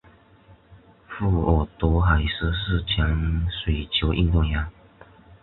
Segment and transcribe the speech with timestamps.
[1.07, 4.65] 费尔德海斯是前水球运动员。